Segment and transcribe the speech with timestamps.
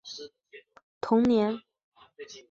[0.03, 0.31] 小赫斯特
[0.77, 1.61] 的童年也曾
[2.17, 2.39] 在这里度过。